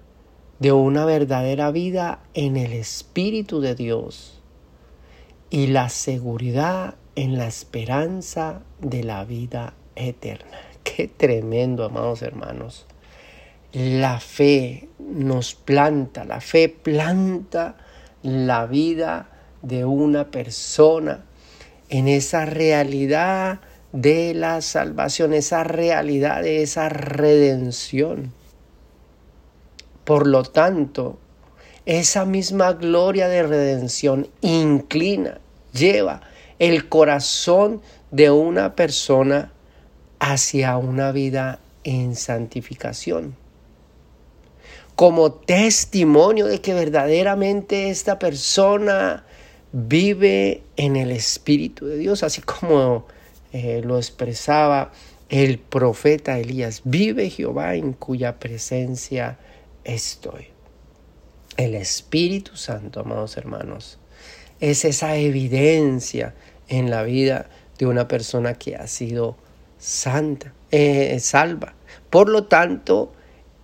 de 0.61 0.71
una 0.71 1.05
verdadera 1.05 1.73
vida 1.73 2.21
en 2.35 2.57
el 2.57 2.73
Espíritu 2.73 3.61
de 3.61 3.75
Dios 3.75 4.41
y 5.51 5.67
la 5.69 5.89
seguridad 5.89 6.95
en 7.23 7.37
la 7.37 7.47
esperanza 7.47 8.63
de 8.81 9.03
la 9.03 9.25
vida 9.25 9.75
eterna. 9.97 10.59
Qué 10.85 11.09
tremendo, 11.09 11.85
amados 11.85 12.23
hermanos 12.23 12.87
la 13.73 14.19
fe 14.19 14.89
nos 14.99 15.55
planta, 15.55 16.25
la 16.25 16.41
fe 16.41 16.69
planta 16.69 17.77
la 18.23 18.67
vida 18.67 19.29
de 19.63 19.85
una 19.85 20.31
persona 20.31 21.25
en 21.89 22.09
esa 22.09 22.47
realidad 22.47 23.61
de 23.93 24.35
la 24.35 24.61
salvación, 24.63 25.33
esa 25.33 25.65
realidad 25.65 26.43
de 26.43 26.63
esa 26.63 26.89
redención. 26.89 28.33
Por 30.05 30.27
lo 30.27 30.43
tanto, 30.45 31.19
esa 31.85 32.25
misma 32.25 32.73
gloria 32.73 33.29
de 33.29 33.43
redención 33.43 34.29
inclina, 34.41 35.41
lleva 35.73 36.23
el 36.59 36.89
corazón 36.89 37.83
de 38.11 38.31
una 38.31 38.75
persona 38.75 39.53
hacia 40.19 40.77
una 40.77 41.13
vida 41.13 41.61
en 41.85 42.17
santificación 42.17 43.37
como 44.99 45.31
testimonio 45.31 46.47
de 46.47 46.61
que 46.61 46.75
verdaderamente 46.75 47.89
esta 47.89 48.19
persona 48.19 49.25
vive 49.71 50.65
en 50.77 50.97
el 50.97 51.13
Espíritu 51.13 51.87
de 51.87 51.99
Dios, 51.99 52.25
así 52.25 52.41
como 52.41 53.07
eh, 53.53 53.81
lo 53.85 53.97
expresaba 53.97 54.91
el 55.29 55.61
profeta 55.61 56.41
Elías, 56.41 56.81
vive 56.83 57.31
Jehová 57.31 57.77
en 57.77 57.93
cuya 57.93 58.41
presencia 58.41 59.39
estoy. 59.85 60.49
El 61.57 61.77
Espíritu 61.77 62.57
Santo, 62.57 62.99
amados 62.99 63.37
hermanos, 63.37 64.01
es 64.61 64.85
esa 64.85 65.17
evidencia 65.17 66.35
en 66.69 66.91
la 66.91 67.03
vida 67.03 67.49
de 67.79 67.87
una 67.87 68.09
persona 68.09 68.55
que 68.55 68.77
ha 68.77 68.87
sido 68.87 69.37
santa, 69.79 70.53
eh, 70.71 71.19
salva. 71.21 71.75
Por 72.11 72.29
lo 72.29 72.45
tanto, 72.45 73.13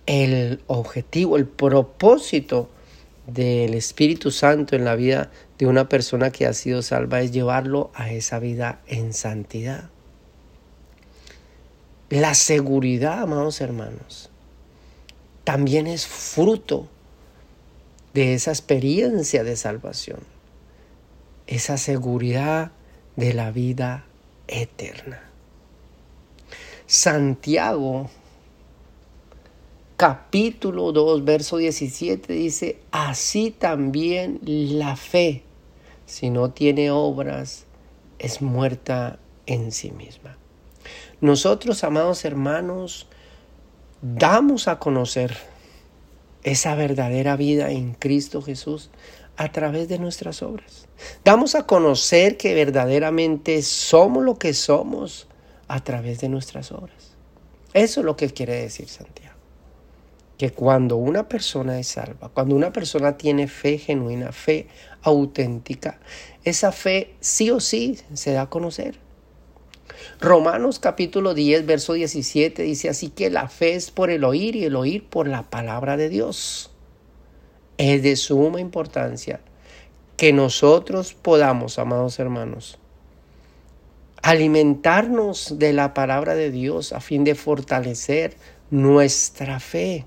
el 0.05 0.61
objetivo, 0.67 1.37
el 1.37 1.45
propósito 1.45 2.69
del 3.27 3.73
Espíritu 3.73 4.31
Santo 4.31 4.75
en 4.75 4.85
la 4.85 4.95
vida 4.95 5.31
de 5.57 5.67
una 5.67 5.89
persona 5.89 6.31
que 6.31 6.45
ha 6.45 6.53
sido 6.53 6.81
salva 6.81 7.21
es 7.21 7.31
llevarlo 7.31 7.91
a 7.93 8.11
esa 8.11 8.39
vida 8.39 8.81
en 8.87 9.13
santidad. 9.13 9.89
La 12.09 12.35
seguridad, 12.35 13.21
amados 13.21 13.61
hermanos, 13.61 14.29
también 15.43 15.87
es 15.87 16.05
fruto 16.05 16.87
de 18.13 18.35
esa 18.35 18.51
experiencia 18.51 19.43
de 19.43 19.55
salvación, 19.55 20.19
esa 21.47 21.77
seguridad 21.77 22.71
de 23.15 23.33
la 23.33 23.51
vida 23.51 24.05
eterna. 24.47 25.21
Santiago 26.87 28.09
capítulo 29.97 30.91
2, 30.91 31.23
verso 31.23 31.57
17 31.57 32.33
dice, 32.33 32.79
así 32.91 33.51
también 33.51 34.39
la 34.43 34.95
fe, 34.95 35.43
si 36.05 36.29
no 36.29 36.51
tiene 36.51 36.91
obras, 36.91 37.65
es 38.19 38.41
muerta 38.41 39.19
en 39.45 39.71
sí 39.71 39.91
misma. 39.91 40.37
Nosotros, 41.21 41.83
amados 41.83 42.25
hermanos, 42.25 43.07
damos 44.01 44.67
a 44.67 44.79
conocer 44.79 45.37
esa 46.43 46.75
verdadera 46.75 47.35
vida 47.35 47.71
en 47.71 47.93
Cristo 47.93 48.41
Jesús 48.41 48.91
a 49.37 49.51
través 49.51 49.87
de 49.87 49.99
nuestras 49.99 50.41
obras. 50.41 50.87
Damos 51.23 51.55
a 51.55 51.65
conocer 51.65 52.37
que 52.37 52.53
verdaderamente 52.53 53.61
somos 53.61 54.23
lo 54.23 54.35
que 54.35 54.53
somos 54.53 55.27
a 55.67 55.83
través 55.83 56.19
de 56.21 56.29
nuestras 56.29 56.71
obras. 56.71 57.15
Eso 57.73 57.99
es 57.99 58.05
lo 58.05 58.15
que 58.15 58.29
quiere 58.29 58.55
decir 58.55 58.87
Santiago. 58.87 59.35
Que 60.37 60.51
cuando 60.51 60.97
una 60.97 61.27
persona 61.27 61.79
es 61.79 61.87
salva, 61.87 62.29
cuando 62.29 62.55
una 62.55 62.71
persona 62.71 63.17
tiene 63.17 63.47
fe 63.47 63.77
genuina, 63.77 64.31
fe 64.31 64.67
auténtica, 65.01 65.99
esa 66.43 66.71
fe 66.71 67.15
sí 67.19 67.51
o 67.51 67.59
sí 67.59 67.99
se 68.13 68.33
da 68.33 68.43
a 68.43 68.49
conocer. 68.49 68.99
Romanos 70.19 70.79
capítulo 70.79 71.33
10, 71.33 71.65
verso 71.65 71.93
17 71.93 72.63
dice, 72.63 72.89
así 72.89 73.09
que 73.09 73.29
la 73.29 73.49
fe 73.49 73.75
es 73.75 73.91
por 73.91 74.09
el 74.09 74.23
oír 74.23 74.55
y 74.55 74.65
el 74.65 74.75
oír 74.75 75.05
por 75.05 75.27
la 75.27 75.43
palabra 75.49 75.97
de 75.97 76.09
Dios. 76.09 76.71
Es 77.77 78.03
de 78.03 78.15
suma 78.15 78.59
importancia 78.59 79.41
que 80.17 80.31
nosotros 80.31 81.13
podamos, 81.13 81.77
amados 81.77 82.19
hermanos, 82.19 82.79
alimentarnos 84.21 85.59
de 85.59 85.73
la 85.73 85.93
palabra 85.93 86.35
de 86.35 86.51
Dios 86.51 86.93
a 86.93 87.01
fin 87.01 87.23
de 87.23 87.35
fortalecer 87.35 88.35
nuestra 88.71 89.59
fe. 89.59 90.05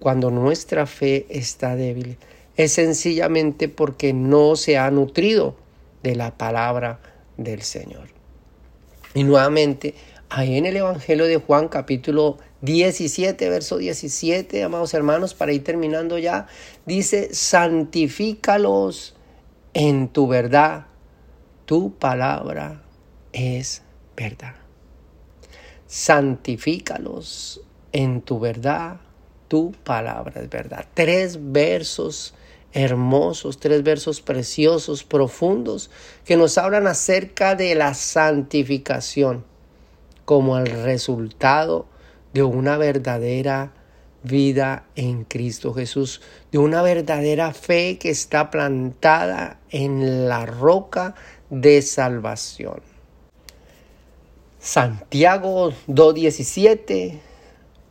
Cuando 0.00 0.30
nuestra 0.30 0.86
fe 0.86 1.26
está 1.28 1.76
débil, 1.76 2.16
es 2.56 2.72
sencillamente 2.72 3.68
porque 3.68 4.12
no 4.12 4.56
se 4.56 4.76
ha 4.78 4.90
nutrido 4.90 5.56
de 6.02 6.16
la 6.16 6.36
palabra 6.36 7.00
del 7.36 7.62
Señor. 7.62 8.08
Y 9.14 9.24
nuevamente, 9.24 9.94
ahí 10.36 10.56
en 10.56 10.66
el 10.66 10.76
Evangelio 10.76 11.26
de 11.26 11.36
Juan 11.36 11.68
capítulo 11.68 12.38
17, 12.62 13.48
verso 13.48 13.78
17, 13.78 14.64
amados 14.64 14.92
hermanos, 14.92 15.32
para 15.32 15.52
ir 15.52 15.62
terminando 15.62 16.18
ya, 16.18 16.48
dice, 16.86 17.32
santifícalos 17.32 19.14
en 19.74 20.08
tu 20.08 20.26
verdad, 20.26 20.86
tu 21.66 21.94
palabra 21.94 22.82
es 23.32 23.82
verdad. 24.16 24.56
Santifícalos 25.86 27.60
en 27.92 28.20
tu 28.20 28.40
verdad, 28.40 28.96
tu 29.46 29.70
palabra 29.84 30.40
es 30.40 30.50
verdad. 30.50 30.84
Tres 30.94 31.38
versos 31.52 32.34
hermosos, 32.72 33.60
tres 33.60 33.84
versos 33.84 34.20
preciosos, 34.20 35.04
profundos, 35.04 35.92
que 36.24 36.36
nos 36.36 36.58
hablan 36.58 36.88
acerca 36.88 37.54
de 37.54 37.76
la 37.76 37.94
santificación 37.94 39.53
como 40.24 40.58
el 40.58 40.66
resultado 40.66 41.86
de 42.32 42.42
una 42.42 42.76
verdadera 42.76 43.72
vida 44.24 44.86
en 44.96 45.24
Cristo 45.24 45.74
Jesús, 45.74 46.20
de 46.50 46.58
una 46.58 46.82
verdadera 46.82 47.52
fe 47.52 47.98
que 47.98 48.10
está 48.10 48.50
plantada 48.50 49.60
en 49.70 50.28
la 50.28 50.46
roca 50.46 51.14
de 51.50 51.82
salvación. 51.82 52.80
Santiago 54.58 55.72
2.17, 55.88 57.20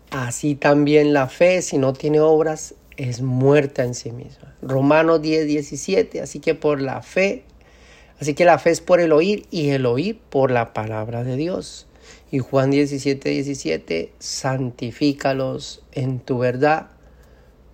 así 0.09 0.55
también 0.55 1.13
la 1.13 1.27
fe, 1.27 1.61
si 1.61 1.77
no 1.77 1.93
tiene 1.93 2.19
obras, 2.19 2.73
es 2.97 3.21
muerta 3.21 3.83
en 3.83 3.93
sí 3.93 4.11
misma. 4.11 4.55
Romanos 4.61 5.21
10, 5.21 5.45
17, 5.45 6.21
así 6.21 6.39
que 6.39 6.55
por 6.55 6.81
la 6.81 7.03
fe, 7.03 7.43
así 8.19 8.33
que 8.33 8.43
la 8.43 8.57
fe 8.57 8.71
es 8.71 8.81
por 8.81 8.99
el 8.99 9.11
oír 9.11 9.45
y 9.51 9.69
el 9.69 9.85
oír 9.85 10.19
por 10.29 10.49
la 10.49 10.73
palabra 10.73 11.23
de 11.23 11.35
Dios. 11.35 11.85
Y 12.31 12.39
Juan 12.39 12.71
17, 12.71 13.29
17, 13.29 14.13
santifícalos 14.19 15.83
en 15.91 16.19
tu 16.19 16.39
verdad, 16.39 16.89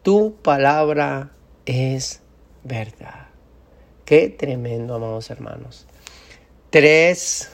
tu 0.04 0.36
palabra 0.36 1.32
es 1.66 2.22
verdad. 2.64 3.28
Qué 4.06 4.30
tremendo, 4.30 4.96
amados 4.96 5.30
hermanos. 5.30 5.86
Tres 6.70 7.50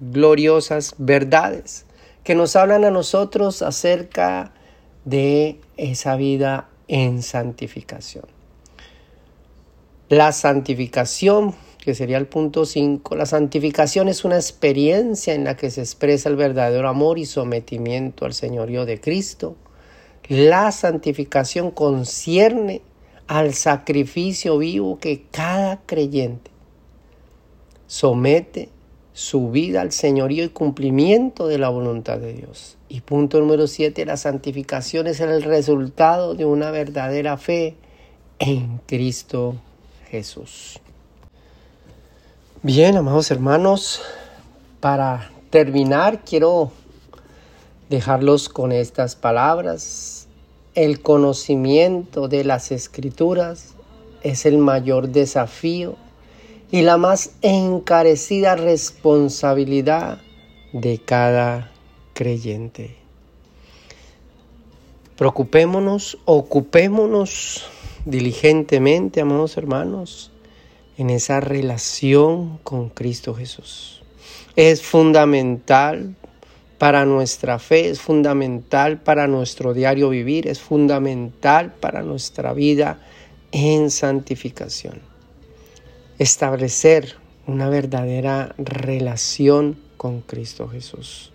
gloriosas 0.00 0.94
verdades 0.98 1.86
que 2.24 2.34
nos 2.34 2.56
hablan 2.56 2.84
a 2.84 2.90
nosotros 2.90 3.62
acerca 3.62 4.52
de 5.04 5.60
esa 5.76 6.16
vida 6.16 6.68
en 6.88 7.22
santificación. 7.22 8.24
La 10.08 10.32
santificación, 10.32 11.54
que 11.84 11.94
sería 11.94 12.16
el 12.16 12.26
punto 12.26 12.64
5, 12.64 13.14
la 13.14 13.26
santificación 13.26 14.08
es 14.08 14.24
una 14.24 14.36
experiencia 14.36 15.34
en 15.34 15.44
la 15.44 15.54
que 15.54 15.70
se 15.70 15.82
expresa 15.82 16.30
el 16.30 16.36
verdadero 16.36 16.88
amor 16.88 17.18
y 17.18 17.26
sometimiento 17.26 18.24
al 18.24 18.32
señorío 18.32 18.86
de 18.86 19.02
Cristo. 19.02 19.54
La 20.28 20.72
santificación 20.72 21.70
concierne 21.70 22.80
al 23.26 23.52
sacrificio 23.52 24.56
vivo 24.56 24.98
que 24.98 25.24
cada 25.30 25.82
creyente 25.84 26.50
somete 27.86 28.70
su 29.12 29.50
vida 29.50 29.82
al 29.82 29.92
señorío 29.92 30.42
y 30.44 30.48
cumplimiento 30.48 31.48
de 31.48 31.58
la 31.58 31.68
voluntad 31.68 32.18
de 32.18 32.32
Dios. 32.32 32.78
Y 32.88 33.02
punto 33.02 33.40
número 33.40 33.66
siete, 33.66 34.06
la 34.06 34.16
santificación 34.16 35.06
es 35.06 35.20
el 35.20 35.42
resultado 35.42 36.34
de 36.34 36.46
una 36.46 36.70
verdadera 36.70 37.36
fe 37.36 37.76
en 38.38 38.80
Cristo 38.86 39.56
Jesús. 40.08 40.80
Bien, 42.66 42.96
amados 42.96 43.30
hermanos, 43.30 44.00
para 44.80 45.30
terminar 45.50 46.24
quiero 46.24 46.72
dejarlos 47.90 48.48
con 48.48 48.72
estas 48.72 49.16
palabras. 49.16 50.28
El 50.74 51.02
conocimiento 51.02 52.26
de 52.26 52.42
las 52.42 52.72
escrituras 52.72 53.74
es 54.22 54.46
el 54.46 54.56
mayor 54.56 55.10
desafío 55.10 55.96
y 56.70 56.80
la 56.80 56.96
más 56.96 57.32
encarecida 57.42 58.56
responsabilidad 58.56 60.22
de 60.72 61.02
cada 61.04 61.70
creyente. 62.14 62.96
Preocupémonos, 65.18 66.16
ocupémonos 66.24 67.66
diligentemente, 68.06 69.20
amados 69.20 69.58
hermanos, 69.58 70.30
en 70.96 71.10
esa 71.10 71.40
relación 71.40 72.58
con 72.62 72.88
Cristo 72.88 73.34
Jesús. 73.34 74.02
Es 74.56 74.82
fundamental 74.82 76.14
para 76.78 77.04
nuestra 77.04 77.58
fe, 77.58 77.88
es 77.88 78.00
fundamental 78.00 79.00
para 79.00 79.26
nuestro 79.26 79.74
diario 79.74 80.08
vivir, 80.10 80.46
es 80.46 80.60
fundamental 80.60 81.72
para 81.74 82.02
nuestra 82.02 82.52
vida 82.52 83.00
en 83.52 83.90
santificación. 83.90 85.00
Establecer 86.18 87.16
una 87.46 87.68
verdadera 87.68 88.54
relación 88.58 89.76
con 89.96 90.20
Cristo 90.20 90.68
Jesús 90.68 91.32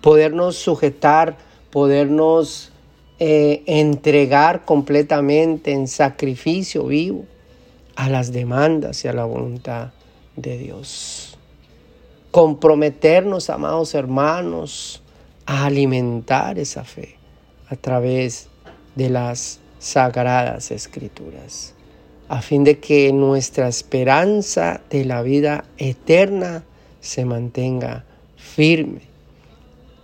podernos 0.00 0.56
sujetar, 0.56 1.36
podernos 1.70 2.70
eh, 3.18 3.62
entregar 3.66 4.64
completamente 4.64 5.72
en 5.72 5.88
sacrificio 5.88 6.86
vivo 6.86 7.24
a 7.96 8.08
las 8.08 8.32
demandas 8.32 9.04
y 9.04 9.08
a 9.08 9.12
la 9.12 9.24
voluntad 9.24 9.90
de 10.36 10.58
Dios. 10.58 11.38
Comprometernos, 12.30 13.50
amados 13.50 13.94
hermanos, 13.94 15.02
a 15.46 15.66
alimentar 15.66 16.58
esa 16.58 16.84
fe 16.84 17.16
a 17.68 17.76
través 17.76 18.48
de 18.94 19.10
las 19.10 19.60
sagradas 19.78 20.70
escrituras, 20.70 21.74
a 22.28 22.40
fin 22.42 22.64
de 22.64 22.78
que 22.78 23.12
nuestra 23.12 23.68
esperanza 23.68 24.80
de 24.90 25.04
la 25.04 25.22
vida 25.22 25.64
eterna 25.76 26.64
se 27.00 27.24
mantenga 27.24 28.04
firme 28.36 29.02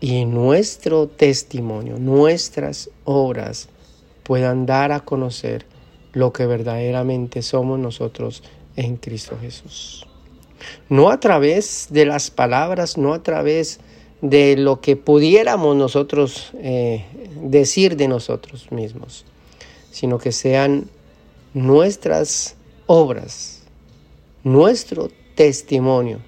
y 0.00 0.24
nuestro 0.24 1.08
testimonio, 1.08 1.98
nuestras 1.98 2.90
obras 3.04 3.68
puedan 4.22 4.66
dar 4.66 4.92
a 4.92 5.00
conocer 5.00 5.66
lo 6.12 6.32
que 6.32 6.46
verdaderamente 6.46 7.42
somos 7.42 7.78
nosotros 7.78 8.42
en 8.76 8.96
Cristo 8.96 9.36
Jesús. 9.40 10.06
No 10.88 11.10
a 11.10 11.20
través 11.20 11.88
de 11.90 12.04
las 12.04 12.30
palabras, 12.30 12.98
no 12.98 13.14
a 13.14 13.22
través 13.22 13.80
de 14.20 14.56
lo 14.56 14.80
que 14.80 14.96
pudiéramos 14.96 15.76
nosotros 15.76 16.50
eh, 16.54 17.04
decir 17.42 17.96
de 17.96 18.08
nosotros 18.08 18.70
mismos, 18.70 19.24
sino 19.90 20.18
que 20.18 20.32
sean 20.32 20.90
nuestras 21.54 22.56
obras, 22.86 23.62
nuestro 24.44 25.10
testimonio, 25.34 26.18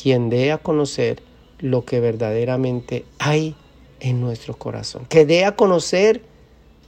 quien 0.00 0.28
dé 0.28 0.50
a 0.52 0.58
conocer 0.58 1.22
lo 1.58 1.84
que 1.84 2.00
verdaderamente 2.00 3.04
hay 3.18 3.54
en 4.00 4.20
nuestro 4.20 4.56
corazón. 4.56 5.06
Que 5.08 5.24
dé 5.26 5.44
a 5.44 5.56
conocer 5.56 6.22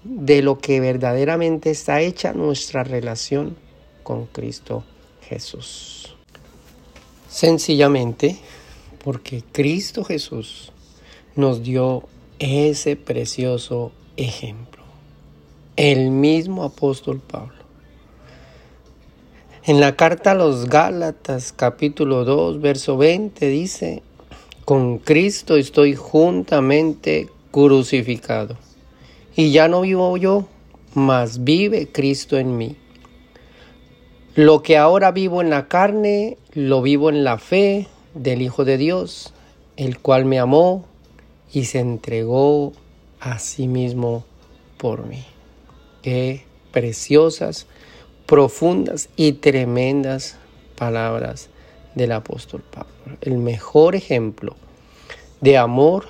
de 0.04 0.42
lo 0.42 0.58
que 0.58 0.80
verdaderamente 0.80 1.70
está 1.70 2.00
hecha 2.00 2.32
nuestra 2.32 2.84
relación 2.84 3.56
con 4.02 4.26
Cristo 4.26 4.84
Jesús. 5.22 6.14
Sencillamente 7.28 8.38
porque 9.04 9.42
Cristo 9.52 10.04
Jesús 10.04 10.72
nos 11.36 11.62
dio 11.62 12.04
ese 12.38 12.96
precioso 12.96 13.92
ejemplo. 14.16 14.82
El 15.76 16.10
mismo 16.10 16.64
apóstol 16.64 17.20
Pablo. 17.20 17.60
En 19.64 19.78
la 19.80 19.94
carta 19.94 20.32
a 20.32 20.34
los 20.34 20.66
Gálatas 20.68 21.52
capítulo 21.52 22.24
2 22.24 22.60
verso 22.60 22.96
20 22.96 23.46
dice, 23.46 24.02
con 24.64 24.98
Cristo 24.98 25.56
estoy 25.56 25.94
juntamente 25.94 27.28
crucificado. 27.50 28.56
Y 29.40 29.52
ya 29.52 29.68
no 29.68 29.80
vivo 29.80 30.18
yo, 30.18 30.44
mas 30.92 31.44
vive 31.44 31.88
Cristo 31.90 32.36
en 32.36 32.58
mí. 32.58 32.76
Lo 34.34 34.62
que 34.62 34.76
ahora 34.76 35.12
vivo 35.12 35.40
en 35.40 35.48
la 35.48 35.66
carne, 35.66 36.36
lo 36.52 36.82
vivo 36.82 37.08
en 37.08 37.24
la 37.24 37.38
fe 37.38 37.88
del 38.12 38.42
Hijo 38.42 38.66
de 38.66 38.76
Dios, 38.76 39.32
el 39.78 39.98
cual 39.98 40.26
me 40.26 40.38
amó 40.38 40.84
y 41.54 41.64
se 41.64 41.78
entregó 41.78 42.74
a 43.18 43.38
sí 43.38 43.66
mismo 43.66 44.26
por 44.76 45.06
mí. 45.06 45.24
Qué 46.02 46.44
preciosas, 46.70 47.66
profundas 48.26 49.08
y 49.16 49.32
tremendas 49.32 50.36
palabras 50.76 51.48
del 51.94 52.12
apóstol 52.12 52.62
Pablo. 52.70 53.16
El 53.22 53.38
mejor 53.38 53.96
ejemplo 53.96 54.54
de 55.40 55.56
amor, 55.56 56.08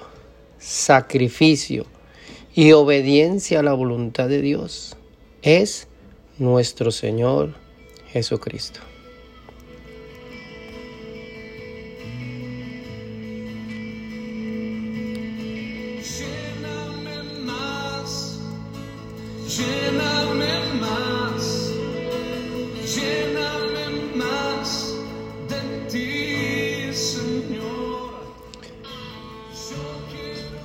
sacrificio 0.58 1.86
y 2.54 2.72
obediencia 2.72 3.60
a 3.60 3.62
la 3.62 3.72
voluntad 3.72 4.28
de 4.28 4.40
Dios 4.40 4.96
es 5.42 5.88
nuestro 6.38 6.90
Señor 6.90 7.54
Jesucristo. 8.08 8.80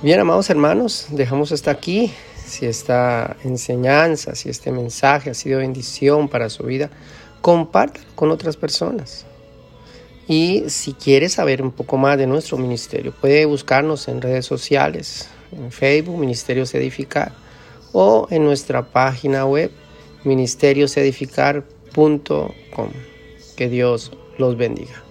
Bien, 0.02 0.20
amados 0.20 0.50
hermanos, 0.50 1.06
dejamos 1.10 1.52
hasta 1.52 1.70
aquí. 1.70 2.12
Si 2.44 2.66
esta 2.66 3.34
enseñanza, 3.44 4.34
si 4.34 4.50
este 4.50 4.70
mensaje 4.70 5.30
ha 5.30 5.34
sido 5.34 5.60
bendición 5.60 6.28
para 6.28 6.50
su 6.50 6.64
vida, 6.64 6.90
compártalo 7.40 8.04
con 8.14 8.30
otras 8.30 8.58
personas. 8.58 9.24
Y 10.28 10.64
si 10.68 10.92
quiere 10.92 11.30
saber 11.30 11.62
un 11.62 11.70
poco 11.70 11.96
más 11.96 12.18
de 12.18 12.26
nuestro 12.26 12.58
ministerio, 12.58 13.14
puede 13.18 13.46
buscarnos 13.46 14.06
en 14.08 14.20
redes 14.20 14.44
sociales, 14.44 15.30
en 15.50 15.72
Facebook, 15.72 16.18
Ministerios 16.18 16.74
Edificar, 16.74 17.32
o 17.92 18.28
en 18.30 18.44
nuestra 18.44 18.92
página 18.92 19.46
web, 19.46 19.70
ministeriosedificar.com. 20.24 22.90
Que 23.56 23.70
Dios 23.70 24.12
los 24.36 24.58
bendiga. 24.58 25.05